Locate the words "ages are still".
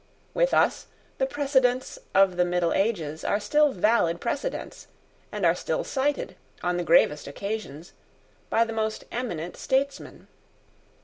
2.73-3.71